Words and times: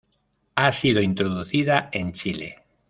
Ha 0.55 0.71
sido 0.71 0.99
introducida 0.99 1.89
en 1.93 2.11
Chile. 2.13 2.55